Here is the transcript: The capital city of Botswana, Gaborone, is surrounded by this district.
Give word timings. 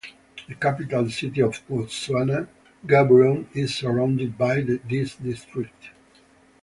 The 0.47 0.55
capital 0.55 1.07
city 1.11 1.41
of 1.43 1.61
Botswana, 1.67 2.47
Gaborone, 2.87 3.45
is 3.53 3.75
surrounded 3.75 4.35
by 4.35 4.61
this 4.83 5.13
district. 5.17 5.91